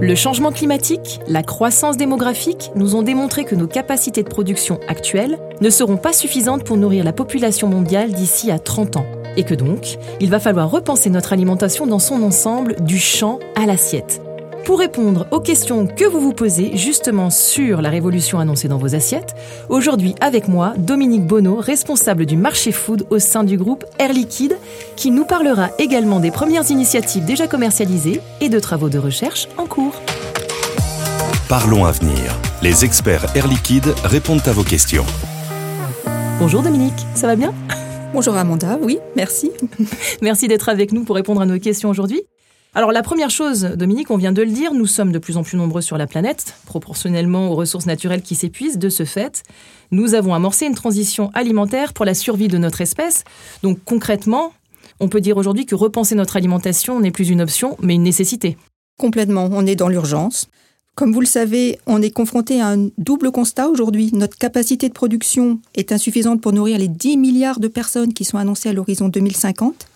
[0.00, 5.38] Le changement climatique, la croissance démographique nous ont démontré que nos capacités de production actuelles
[5.60, 9.06] ne seront pas suffisantes pour nourrir la population mondiale d'ici à 30 ans.
[9.36, 13.66] Et que donc, il va falloir repenser notre alimentation dans son ensemble, du champ à
[13.66, 14.22] l'assiette.
[14.68, 18.94] Pour répondre aux questions que vous vous posez justement sur la révolution annoncée dans vos
[18.94, 19.34] assiettes,
[19.70, 24.58] aujourd'hui avec moi, Dominique Bonneau, responsable du marché food au sein du groupe Air Liquide,
[24.94, 29.64] qui nous parlera également des premières initiatives déjà commercialisées et de travaux de recherche en
[29.64, 30.02] cours.
[31.48, 32.38] Parlons Avenir.
[32.60, 35.06] Les experts Air Liquide répondent à vos questions.
[36.40, 37.54] Bonjour Dominique, ça va bien?
[38.12, 39.50] Bonjour Amanda, oui, merci.
[40.20, 42.22] Merci d'être avec nous pour répondre à nos questions aujourd'hui.
[42.78, 45.42] Alors la première chose, Dominique, on vient de le dire, nous sommes de plus en
[45.42, 48.78] plus nombreux sur la planète, proportionnellement aux ressources naturelles qui s'épuisent.
[48.78, 49.42] De ce fait,
[49.90, 53.24] nous avons amorcé une transition alimentaire pour la survie de notre espèce.
[53.64, 54.52] Donc concrètement,
[55.00, 58.56] on peut dire aujourd'hui que repenser notre alimentation n'est plus une option, mais une nécessité.
[58.96, 60.48] Complètement, on est dans l'urgence.
[60.94, 64.10] Comme vous le savez, on est confronté à un double constat aujourd'hui.
[64.12, 68.38] Notre capacité de production est insuffisante pour nourrir les 10 milliards de personnes qui sont
[68.38, 69.87] annoncées à l'horizon 2050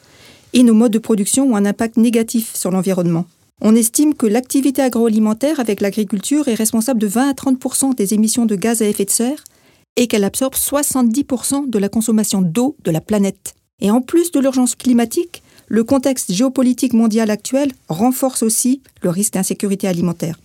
[0.53, 3.27] et nos modes de production ont un impact négatif sur l'environnement.
[3.61, 8.45] On estime que l'activité agroalimentaire avec l'agriculture est responsable de 20 à 30% des émissions
[8.45, 9.45] de gaz à effet de serre
[9.97, 13.55] et qu'elle absorbe 70% de la consommation d'eau de la planète.
[13.80, 19.34] Et en plus de l'urgence climatique, le contexte géopolitique mondial actuel renforce aussi le risque
[19.34, 20.39] d'insécurité alimentaire.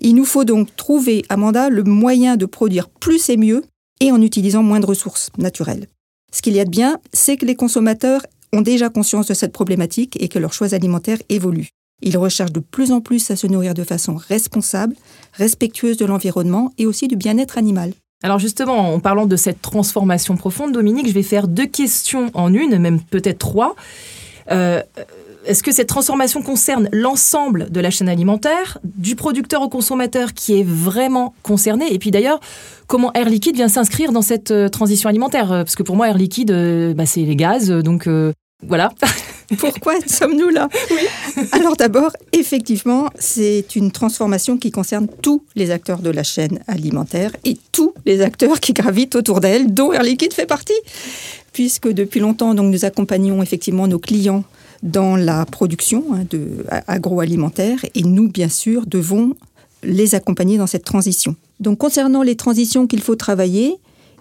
[0.00, 3.64] Il nous faut donc trouver, Amanda, le moyen de produire plus et mieux
[4.00, 5.86] et en utilisant moins de ressources naturelles.
[6.32, 9.52] Ce qu'il y a de bien, c'est que les consommateurs ont déjà conscience de cette
[9.52, 11.70] problématique et que leurs choix alimentaires évoluent.
[12.00, 14.94] Ils recherchent de plus en plus à se nourrir de façon responsable,
[15.32, 17.92] respectueuse de l'environnement et aussi du bien-être animal.
[18.22, 22.52] Alors justement, en parlant de cette transformation profonde, Dominique, je vais faire deux questions en
[22.52, 23.76] une, même peut-être trois.
[24.50, 24.82] Euh,
[25.44, 30.58] est-ce que cette transformation concerne l'ensemble de la chaîne alimentaire, du producteur au consommateur qui
[30.58, 32.40] est vraiment concerné Et puis d'ailleurs,
[32.86, 36.18] comment Air Liquide vient s'inscrire dans cette euh, transition alimentaire Parce que pour moi, Air
[36.18, 38.08] Liquide, euh, bah, c'est les gaz, donc
[38.66, 38.92] voilà.
[39.58, 40.68] Pourquoi sommes-nous là?
[41.52, 47.30] Alors d'abord, effectivement, c'est une transformation qui concerne tous les acteurs de la chaîne alimentaire
[47.44, 50.78] et tous les acteurs qui gravitent autour d'elle, dont Air Liquide fait partie,
[51.52, 54.44] puisque depuis longtemps, donc, nous accompagnons effectivement nos clients
[54.82, 56.24] dans la production hein,
[56.86, 59.34] agroalimentaire et nous, bien sûr, devons
[59.82, 61.36] les accompagner dans cette transition.
[61.60, 63.76] Donc concernant les transitions qu'il faut travailler,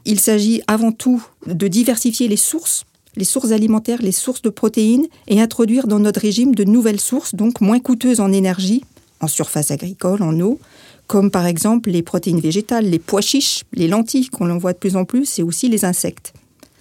[0.06, 2.86] il s'agit avant tout de diversifier les sources
[3.18, 7.36] les sources alimentaires, les sources de protéines et introduire dans notre régime de nouvelles sources,
[7.36, 8.84] donc moins coûteuses en énergie,
[9.20, 10.60] en surface agricole, en eau,
[11.08, 14.78] comme par exemple les protéines végétales, les pois chiches, les lentilles qu'on en voit de
[14.78, 16.34] plus en plus, et aussi les insectes.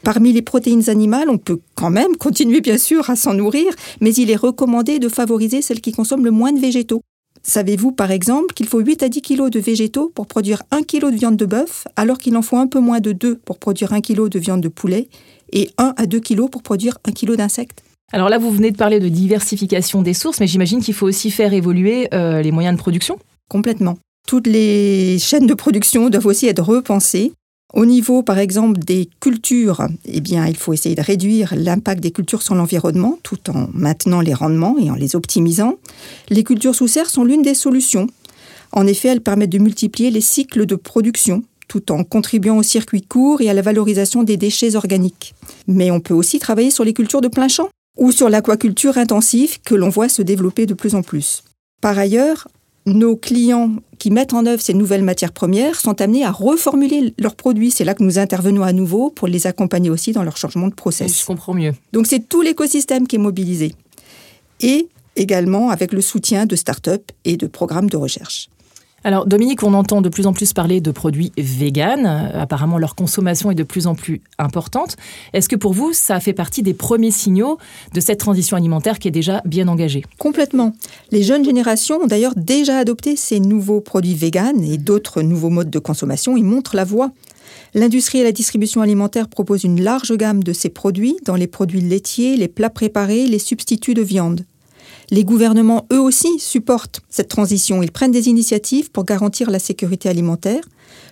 [0.03, 4.13] Parmi les protéines animales, on peut quand même continuer bien sûr à s'en nourrir, mais
[4.15, 7.03] il est recommandé de favoriser celles qui consomment le moins de végétaux.
[7.43, 11.13] Savez-vous par exemple qu'il faut 8 à 10 kg de végétaux pour produire 1 kg
[11.13, 13.93] de viande de bœuf, alors qu'il en faut un peu moins de 2 pour produire
[13.93, 15.09] 1 kg de viande de poulet
[15.53, 17.85] et 1 à 2 kg pour produire 1 kg d'insectes?
[18.13, 21.31] Alors là, vous venez de parler de diversification des sources, mais j'imagine qu'il faut aussi
[21.31, 23.19] faire évoluer euh, les moyens de production.
[23.49, 23.99] Complètement.
[24.27, 27.33] Toutes les chaînes de production doivent aussi être repensées
[27.75, 32.43] au niveau, par exemple, des cultures, eh il faut essayer de réduire l'impact des cultures
[32.43, 35.75] sur l'environnement tout en maintenant les rendements et en les optimisant.
[36.31, 38.07] Les cultures sous serre sont l'une des solutions.
[38.73, 43.03] En effet, elles permettent de multiplier les cycles de production tout en contribuant au circuit
[43.03, 45.35] court et à la valorisation des déchets organiques.
[45.67, 47.69] Mais on peut aussi travailler sur les cultures de plein champ
[47.99, 51.43] ou sur l'aquaculture intensive que l'on voit se développer de plus en plus.
[51.81, 52.47] Par ailleurs,
[52.87, 57.35] nos clients qui mettent en œuvre ces nouvelles matières premières sont amenés à reformuler leurs
[57.35, 57.71] produits.
[57.71, 60.75] C'est là que nous intervenons à nouveau pour les accompagner aussi dans leur changement de
[60.75, 61.21] process.
[61.21, 61.73] Je comprends mieux.
[61.93, 63.75] Donc c'est tout l'écosystème qui est mobilisé.
[64.61, 68.49] Et également avec le soutien de start-up et de programmes de recherche.
[69.07, 72.07] Alors Dominique, on entend de plus en plus parler de produits véganes.
[72.35, 74.97] Apparemment, leur consommation est de plus en plus importante.
[75.33, 77.57] Est-ce que pour vous, ça fait partie des premiers signaux
[77.95, 80.03] de cette transition alimentaire qui est déjà bien engagée?
[80.19, 80.73] Complètement.
[81.13, 85.71] Les jeunes générations ont d'ailleurs déjà adopté ces nouveaux produits véganes et d'autres nouveaux modes
[85.71, 86.37] de consommation.
[86.37, 87.13] Ils montrent la voie.
[87.75, 91.81] L'industrie et la distribution alimentaire proposent une large gamme de ces produits dans les produits
[91.81, 94.41] laitiers, les plats préparés, les substituts de viande.
[95.11, 97.83] Les gouvernements, eux aussi, supportent cette transition.
[97.83, 100.63] Ils prennent des initiatives pour garantir la sécurité alimentaire.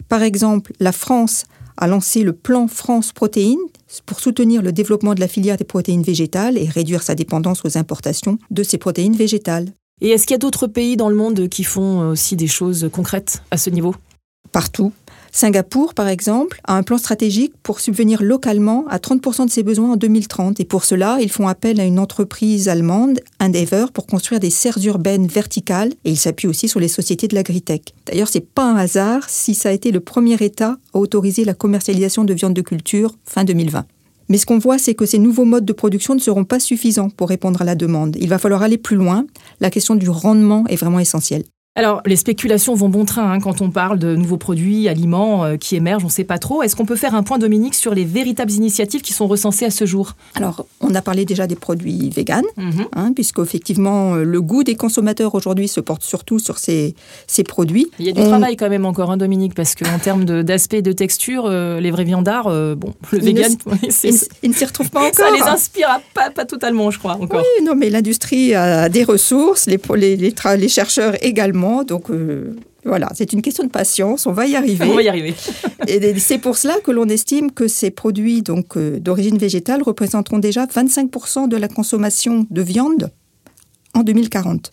[0.09, 1.45] Par exemple, la France
[1.77, 3.59] a lancé le plan France Protéines
[4.07, 7.79] pour soutenir le développement de la filière des protéines végétales et réduire sa dépendance aux
[7.79, 9.73] importations de ces protéines végétales.
[10.01, 12.89] Et est-ce qu'il y a d'autres pays dans le monde qui font aussi des choses
[12.93, 13.95] concrètes à ce niveau?
[14.51, 14.93] Partout.
[15.37, 19.95] Singapour, par exemple, a un plan stratégique pour subvenir localement à 30% de ses besoins
[19.95, 20.61] en 2030.
[20.61, 24.79] Et pour cela, ils font appel à une entreprise allemande, Endeavour, pour construire des serres
[24.85, 25.93] urbaines verticales.
[26.05, 27.95] Et ils s'appuient aussi sur les sociétés de l'agritech.
[28.07, 31.55] D'ailleurs, c'est pas un hasard si ça a été le premier État à autoriser la
[31.55, 33.87] commercialisation de viande de culture fin 2020.
[34.29, 37.11] Mais ce qu'on voit, c'est que ces nouveaux modes de production ne seront pas suffisants
[37.11, 38.17] pour répondre à la demande.
[38.21, 39.27] Il va falloir aller plus loin.
[39.59, 41.43] La question du rendement est vraiment essentielle.
[41.77, 45.57] Alors, les spéculations vont bon train hein, quand on parle de nouveaux produits, aliments euh,
[45.57, 46.63] qui émergent, on ne sait pas trop.
[46.63, 49.71] Est-ce qu'on peut faire un point, Dominique, sur les véritables initiatives qui sont recensées à
[49.73, 50.13] ce jour?
[50.37, 52.85] Alors, on a parlé déjà des produits véganes, Mhm.
[52.95, 56.95] hein, puisque effectivement, le goût des consommateurs aujourd'hui se porte surtout sur ces,
[57.27, 57.89] ces produits.
[57.99, 60.79] Il y a du On- travail quand même encore, hein, Dominique, parce qu'en termes d'aspect
[60.79, 63.53] et de texture, euh, les vrais viandards, euh, bon, le ne vegan,
[63.91, 65.15] c'est- Ils, ne s'y retrouvent pas encore.
[65.27, 67.41] ça les inspire à pas, pas totalement, je crois, encore.
[67.59, 71.64] Oui, non, mais l'industrie a des ressources, les, pro- les, les, tra- les chercheurs également.
[71.87, 74.85] Donc euh, voilà, c'est une question de patience, on va y arriver.
[74.91, 75.35] On va y arriver.
[75.89, 80.39] Et c'est pour cela que l'on estime que ces produits donc euh, d'origine végétale représenteront
[80.39, 83.11] déjà 25% de la consommation de viande
[83.95, 84.73] en 2040.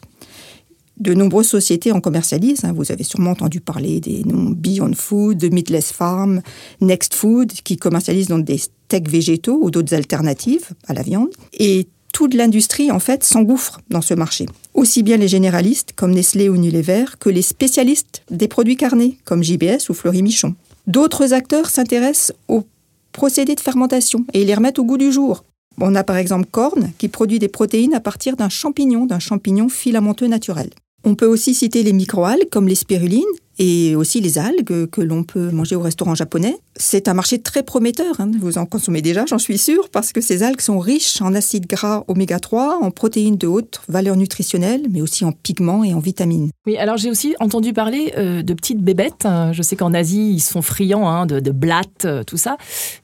[1.00, 2.64] De nombreuses sociétés en commercialisent.
[2.66, 2.74] hein.
[2.76, 6.42] Vous avez sûrement entendu parler des noms Beyond Food, de Meatless Farm,
[6.80, 11.30] Next Food, qui commercialisent donc des steaks végétaux ou d'autres alternatives à la viande.
[11.58, 14.46] Et toute l'industrie, en fait, s'engouffre dans ce marché.
[14.74, 19.44] Aussi bien les généralistes, comme Nestlé ou Unilever, que les spécialistes des produits carnés, comme
[19.44, 20.56] JBS ou Fleury Michon.
[20.88, 22.66] D'autres acteurs s'intéressent aux
[23.12, 25.44] procédés de fermentation et ils les remettent au goût du jour.
[25.80, 29.70] On a par exemple Korn qui produit des protéines à partir d'un champignon, d'un champignon
[29.70, 30.70] filamenteux naturel.
[31.04, 33.24] On peut aussi citer les microalgues comme les spirulines
[33.62, 36.58] et aussi les algues que l'on peut manger au restaurant japonais.
[36.76, 38.32] C'est un marché très prometteur, hein.
[38.40, 41.68] vous en consommez déjà, j'en suis sûre, parce que ces algues sont riches en acides
[41.68, 46.00] gras oméga 3, en protéines de haute valeur nutritionnelle, mais aussi en pigments et en
[46.00, 46.50] vitamines.
[46.66, 49.26] Oui, alors j'ai aussi entendu parler euh, de petites bébêtes.
[49.26, 52.58] Euh, Je sais qu'en Asie, ils sont friands hein, de, de blattes, euh, tout ça.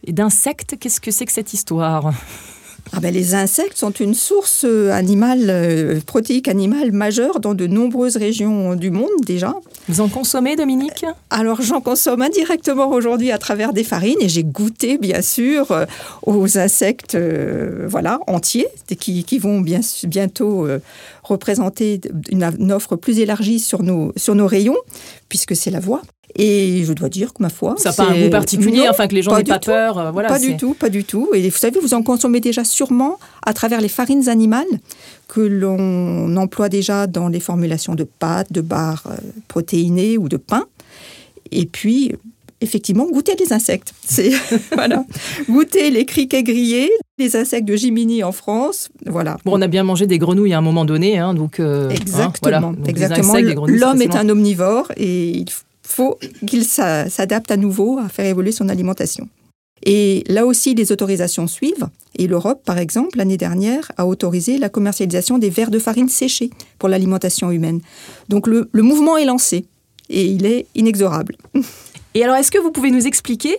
[0.06, 2.14] Et d'insectes, qu'est-ce que c'est que cette histoire?
[2.94, 7.68] Ah ben, les insectes sont une source euh, animale, euh, protéique animale majeure dans de
[7.68, 9.54] nombreuses régions du monde déjà.
[9.88, 11.06] Vous en consommez, Dominique?
[11.30, 15.86] Alors j'en consomme indirectement aujourd'hui à travers des farines et j'ai goûté bien sûr euh,
[16.26, 18.68] aux insectes euh, voilà, entiers
[19.00, 20.68] qui, qui vont bien, bientôt
[21.24, 22.00] représenter
[22.30, 24.78] une, une offre plus élargie sur nos, sur nos rayons
[25.30, 26.02] puisque c'est la voie.
[26.36, 29.08] Et je dois dire que ma foi, Ça n'a pas un goût particulier, Non, enfin
[29.08, 29.98] que les gens n'aient pas peur.
[29.98, 31.30] euh, voilà, pas du tout, pas du tout.
[31.34, 34.66] Et vous savez, vous en consommez déjà sûrement à travers les farines animales
[35.28, 39.16] que l'on emploie déjà dans les formulations de pâtes, de barres euh,
[39.48, 40.66] protéinées ou de pain.
[41.52, 42.14] Et puis,
[42.62, 43.94] effectivement, goûter les insectes.
[44.06, 44.32] C'est
[44.74, 45.06] voilà,
[45.50, 48.90] goûter les criquets grillés, les insectes de Jiminy en France.
[49.06, 49.38] Voilà.
[49.46, 51.60] Bon, on a bien mangé des grenouilles à un moment donné, hein, donc.
[51.60, 52.32] euh, hein, Exactement.
[52.44, 52.60] voilà.
[52.60, 53.34] Donc, exactement.
[53.66, 55.46] L'homme est un omnivore et il
[55.88, 59.28] faut qu'il s'a- s'adapte à nouveau à faire évoluer son alimentation.
[59.86, 61.88] Et là aussi, les autorisations suivent.
[62.18, 66.50] Et l'Europe, par exemple, l'année dernière, a autorisé la commercialisation des verres de farine séchés
[66.80, 67.80] pour l'alimentation humaine.
[68.28, 69.66] Donc le, le mouvement est lancé
[70.10, 71.38] et il est inexorable.
[72.16, 73.56] Et alors, est-ce que vous pouvez nous expliquer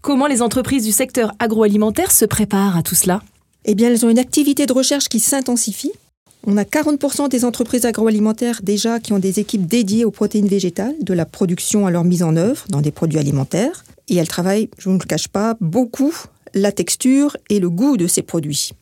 [0.00, 3.22] comment les entreprises du secteur agroalimentaire se préparent à tout cela?
[3.64, 5.92] Eh bien, elles ont une activité de recherche qui s'intensifie.
[6.44, 10.96] On a 40% des entreprises agroalimentaires déjà qui ont des équipes dédiées aux protéines végétales,
[11.00, 13.84] de la production à leur mise en œuvre dans des produits alimentaires.
[14.08, 16.12] Et elles travaillent, je ne le cache pas, beaucoup
[16.52, 18.72] la texture et le goût de ces produits.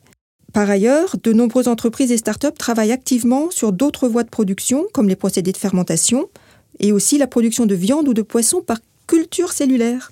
[0.55, 5.09] Par ailleurs, de nombreuses entreprises et startups travaillent activement sur d'autres voies de production, comme
[5.09, 6.29] les procédés de fermentation,
[6.81, 10.11] et aussi la production de viande ou de poisson par culture cellulaire.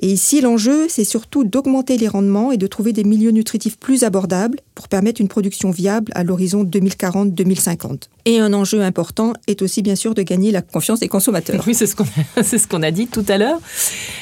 [0.00, 4.04] Et ici, l'enjeu, c'est surtout d'augmenter les rendements et de trouver des milieux nutritifs plus
[4.04, 8.02] abordables pour permettre une production viable à l'horizon 2040-2050.
[8.24, 11.64] Et un enjeu important est aussi bien sûr de gagner la confiance des consommateurs.
[11.66, 13.58] Oui, c'est ce qu'on a, ce dit tout à l'heure.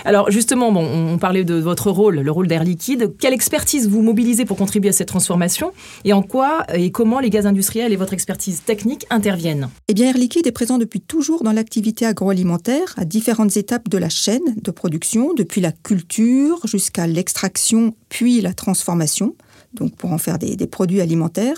[0.05, 3.13] Alors justement, bon, on parlait de votre rôle, le rôle d'Air Liquide.
[3.19, 5.73] Quelle expertise vous mobilisez pour contribuer à cette transformation
[6.05, 9.69] et en quoi et comment les gaz industriels et votre expertise technique interviennent?
[9.89, 13.99] Eh bien, Air Liquide est présent depuis toujours dans l'activité agroalimentaire à différentes étapes de
[13.99, 19.35] la chaîne de production, depuis la culture jusqu'à l'extraction puis la transformation,
[19.75, 21.57] donc pour en faire des, des produits alimentaires.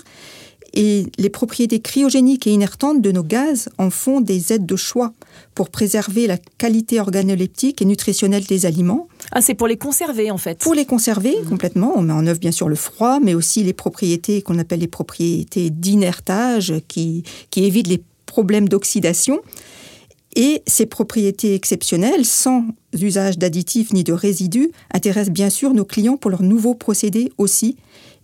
[0.73, 5.13] Et les propriétés cryogéniques et inertantes de nos gaz en font des aides de choix
[5.55, 9.07] pour préserver la qualité organoleptique et nutritionnelle des aliments.
[9.31, 10.59] Ah, c'est pour les conserver en fait.
[10.59, 13.73] Pour les conserver complètement, on met en œuvre bien sûr le froid, mais aussi les
[13.73, 19.39] propriétés qu'on appelle les propriétés d'inertage qui, qui évitent les problèmes d'oxydation.
[20.35, 22.65] Et ces propriétés exceptionnelles, sans
[22.99, 27.77] usage d'additifs ni de résidus, intéressent bien sûr nos clients pour leurs nouveaux procédés aussi.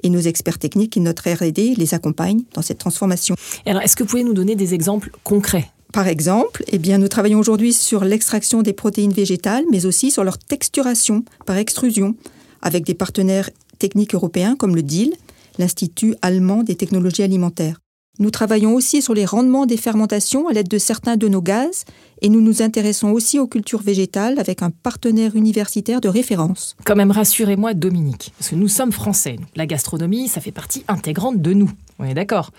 [0.04, 3.36] Et nos experts techniques et notre R&D les accompagnent dans cette transformation.
[3.66, 5.72] Alors, est-ce que vous pouvez nous donner des exemples concrets?
[5.94, 10.24] Par exemple, eh bien, nous travaillons aujourd'hui sur l'extraction des protéines végétales, mais aussi sur
[10.24, 12.16] leur texturation par extrusion,
[12.62, 15.14] avec des partenaires techniques européens comme le DIL,
[15.58, 17.80] l'Institut allemand des technologies alimentaires.
[18.18, 21.84] Nous travaillons aussi sur les rendements des fermentations à l'aide de certains de nos gaz
[22.22, 26.78] et nous nous intéressons aussi aux cultures végétales avec un partenaire universitaire de référence.
[26.86, 29.36] Quand même, rassurez-moi, Dominique, parce que nous sommes français.
[29.56, 31.70] La gastronomie, ça fait partie intégrante de nous.
[32.00, 32.52] On est d'accord.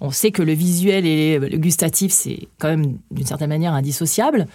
[0.00, 4.46] On sait que le visuel et le gustatif, c'est quand même d'une certaine manière indissociable.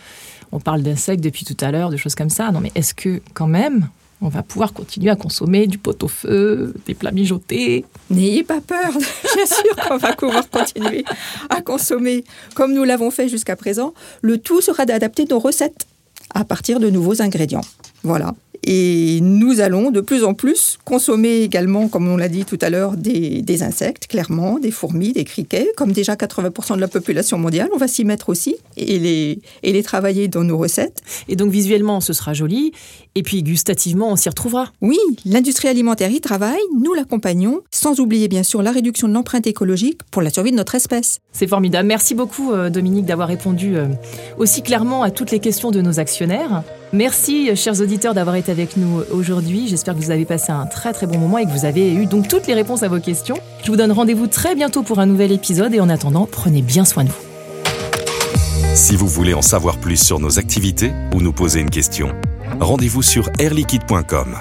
[0.52, 2.52] On parle d'insectes depuis tout à l'heure, de choses comme ça.
[2.52, 3.90] Non, mais est-ce que quand même,
[4.22, 7.86] on va pouvoir continuer à consommer du pot-au-feu, des plats mijotés.
[8.10, 8.92] N'ayez pas peur,
[9.36, 11.06] bien sûr qu'on va pouvoir continuer
[11.50, 12.24] à consommer
[12.56, 13.94] comme nous l'avons fait jusqu'à présent.
[14.22, 15.88] Le tout sera d'adapter nos recettes
[16.34, 17.62] à partir de nouveaux ingrédients.
[18.04, 18.34] Voilà.
[18.64, 22.70] Et nous allons de plus en plus consommer également, comme on l'a dit tout à
[22.70, 27.70] l'heure, des, insectes, clairement, des fourmis, des criquets, comme déjà 80% de la population mondiale.
[27.74, 31.02] On va s'y mettre aussi et les, et les travailler dans nos recettes.
[31.28, 32.72] Et donc visuellement, ce sera joli.
[33.16, 34.72] Et puis gustativement, on s'y retrouvera.
[34.82, 39.48] Oui, l'industrie alimentaire y travaille, nous l'accompagnons, sans oublier bien sûr la réduction de l'empreinte
[39.48, 41.20] écologique pour la survie de notre espèce.
[41.32, 41.88] C'est formidable.
[41.88, 43.88] Merci beaucoup euh, Dominique d'avoir répondu euh,
[44.38, 46.64] aussi clairement à toutes les questions de nos actionnaires.
[46.94, 49.68] Merci, chers auditeurs, d'avoir été avec nous aujourd'hui.
[49.68, 52.06] J'espère que vous avez passé un très très bon moment et que vous avez eu
[52.06, 53.38] donc toutes les réponses à vos questions.
[53.64, 56.86] Je vous donne rendez-vous très bientôt pour un nouvel épisode et en attendant, prenez bien
[56.86, 57.27] soin de vous.
[58.78, 62.14] Si vous voulez en savoir plus sur nos activités ou nous poser une question,
[62.60, 64.38] rendez-vous sur airliquide.com.